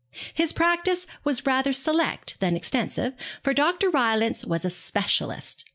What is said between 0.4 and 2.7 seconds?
practice was rather select than